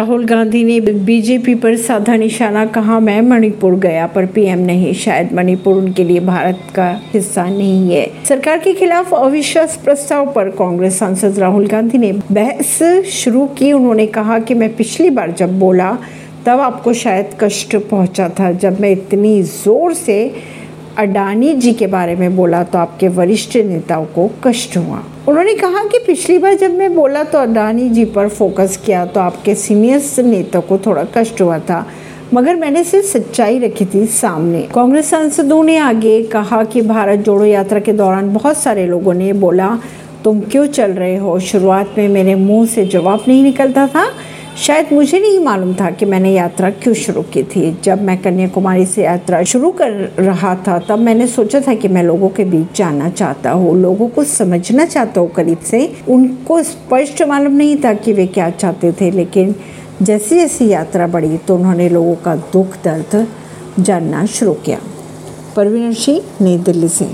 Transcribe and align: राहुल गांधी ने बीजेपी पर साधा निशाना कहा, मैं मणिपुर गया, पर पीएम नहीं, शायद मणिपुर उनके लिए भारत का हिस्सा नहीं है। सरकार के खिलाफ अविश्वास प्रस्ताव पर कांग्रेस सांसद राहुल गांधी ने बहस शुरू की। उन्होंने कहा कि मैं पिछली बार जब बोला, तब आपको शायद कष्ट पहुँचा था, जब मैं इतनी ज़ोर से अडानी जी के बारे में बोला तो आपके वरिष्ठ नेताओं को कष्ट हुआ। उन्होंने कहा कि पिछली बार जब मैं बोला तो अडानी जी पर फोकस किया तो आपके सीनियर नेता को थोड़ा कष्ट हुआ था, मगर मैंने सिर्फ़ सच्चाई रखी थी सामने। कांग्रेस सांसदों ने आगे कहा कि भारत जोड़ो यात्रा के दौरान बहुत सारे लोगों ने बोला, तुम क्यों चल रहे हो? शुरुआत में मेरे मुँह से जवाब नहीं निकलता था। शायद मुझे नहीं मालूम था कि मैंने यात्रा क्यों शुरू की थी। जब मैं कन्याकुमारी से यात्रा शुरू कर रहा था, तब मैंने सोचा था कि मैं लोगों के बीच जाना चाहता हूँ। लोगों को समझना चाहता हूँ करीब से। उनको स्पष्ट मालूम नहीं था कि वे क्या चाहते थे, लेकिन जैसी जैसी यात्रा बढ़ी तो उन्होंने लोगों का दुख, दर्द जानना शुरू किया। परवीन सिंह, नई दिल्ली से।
राहुल 0.00 0.24
गांधी 0.24 0.62
ने 0.64 0.78
बीजेपी 0.80 1.54
पर 1.54 1.76
साधा 1.76 2.14
निशाना 2.16 2.64
कहा, 2.66 2.98
मैं 3.00 3.20
मणिपुर 3.20 3.74
गया, 3.74 4.06
पर 4.06 4.26
पीएम 4.26 4.58
नहीं, 4.58 4.92
शायद 4.94 5.32
मणिपुर 5.32 5.76
उनके 5.76 6.04
लिए 6.04 6.20
भारत 6.20 6.60
का 6.74 6.86
हिस्सा 7.14 7.44
नहीं 7.44 7.92
है। 7.92 8.06
सरकार 8.24 8.58
के 8.58 8.72
खिलाफ 8.74 9.12
अविश्वास 9.14 9.76
प्रस्ताव 9.84 10.32
पर 10.32 10.48
कांग्रेस 10.50 10.98
सांसद 10.98 11.38
राहुल 11.38 11.66
गांधी 11.66 11.98
ने 11.98 12.12
बहस 12.12 12.78
शुरू 13.12 13.46
की। 13.58 13.72
उन्होंने 13.72 14.06
कहा 14.06 14.38
कि 14.38 14.54
मैं 14.54 14.74
पिछली 14.76 15.10
बार 15.10 15.32
जब 15.32 15.58
बोला, 15.58 15.90
तब 16.46 16.60
आपको 16.60 16.92
शायद 16.92 17.36
कष्ट 17.40 17.76
पहुँचा 17.90 18.28
था, 18.28 18.52
जब 18.52 18.80
मैं 18.80 18.90
इतनी 18.90 19.42
ज़ोर 19.42 19.94
से 19.94 20.18
अडानी 21.00 21.52
जी 21.54 21.72
के 21.72 21.86
बारे 21.86 22.14
में 22.16 22.34
बोला 22.36 22.62
तो 22.62 22.78
आपके 22.78 23.08
वरिष्ठ 23.08 23.56
नेताओं 23.56 24.04
को 24.06 24.28
कष्ट 24.44 24.76
हुआ। 24.76 25.02
उन्होंने 25.28 25.54
कहा 25.54 25.84
कि 25.84 25.98
पिछली 25.98 26.36
बार 26.38 26.54
जब 26.54 26.74
मैं 26.74 26.94
बोला 26.94 27.22
तो 27.24 27.38
अडानी 27.38 27.88
जी 27.90 28.04
पर 28.06 28.28
फोकस 28.28 28.76
किया 28.86 29.04
तो 29.06 29.20
आपके 29.20 29.54
सीनियर 29.54 30.24
नेता 30.24 30.60
को 30.60 30.78
थोड़ा 30.78 31.04
कष्ट 31.14 31.40
हुआ 31.40 31.58
था, 31.60 31.86
मगर 32.34 32.56
मैंने 32.56 32.82
सिर्फ़ 32.84 33.06
सच्चाई 33.06 33.58
रखी 33.58 33.84
थी 33.84 34.04
सामने। 34.06 34.60
कांग्रेस 34.74 35.10
सांसदों 35.10 35.62
ने 35.64 35.76
आगे 35.78 36.22
कहा 36.22 36.62
कि 36.64 36.82
भारत 36.82 37.18
जोड़ो 37.18 37.44
यात्रा 37.44 37.80
के 37.80 37.92
दौरान 37.92 38.32
बहुत 38.34 38.56
सारे 38.56 38.86
लोगों 38.86 39.14
ने 39.14 39.32
बोला, 39.34 39.78
तुम 40.24 40.40
क्यों 40.42 40.66
चल 40.68 40.90
रहे 40.92 41.16
हो? 41.16 41.38
शुरुआत 41.40 41.94
में 41.98 42.08
मेरे 42.08 42.34
मुँह 42.34 42.66
से 42.66 42.86
जवाब 42.86 43.24
नहीं 43.28 43.42
निकलता 43.42 43.86
था। 43.86 44.04
शायद 44.58 44.86
मुझे 44.92 45.18
नहीं 45.18 45.38
मालूम 45.38 45.74
था 45.74 45.90
कि 45.90 46.06
मैंने 46.06 46.32
यात्रा 46.32 46.70
क्यों 46.70 46.94
शुरू 46.94 47.22
की 47.22 47.42
थी। 47.42 47.70
जब 47.84 48.02
मैं 48.02 48.16
कन्याकुमारी 48.22 48.86
से 48.86 49.02
यात्रा 49.02 49.42
शुरू 49.42 49.70
कर 49.70 49.90
रहा 50.18 50.54
था, 50.68 50.78
तब 50.78 50.98
मैंने 50.98 51.26
सोचा 51.26 51.60
था 51.60 51.74
कि 51.74 51.88
मैं 51.88 52.02
लोगों 52.02 52.28
के 52.28 52.44
बीच 52.44 52.76
जाना 52.76 53.08
चाहता 53.10 53.50
हूँ। 53.50 53.76
लोगों 53.76 54.08
को 54.08 54.24
समझना 54.24 54.84
चाहता 54.84 55.20
हूँ 55.20 55.30
करीब 55.30 55.58
से। 55.58 55.80
उनको 56.08 56.62
स्पष्ट 56.62 57.22
मालूम 57.22 57.52
नहीं 57.52 57.76
था 57.76 57.92
कि 57.94 58.12
वे 58.12 58.26
क्या 58.26 58.50
चाहते 58.50 58.92
थे, 58.92 59.10
लेकिन 59.10 59.54
जैसी 60.02 60.34
जैसी 60.34 60.68
यात्रा 60.68 61.06
बढ़ी 61.06 61.36
तो 61.38 61.54
उन्होंने 61.54 61.88
लोगों 61.88 62.14
का 62.14 62.36
दुख, 62.36 62.76
दर्द 62.84 63.26
जानना 63.80 64.26
शुरू 64.26 64.52
किया। 64.54 64.78
परवीन 65.56 65.92
सिंह, 65.92 66.20
नई 66.40 66.58
दिल्ली 66.58 66.88
से। 66.88 67.08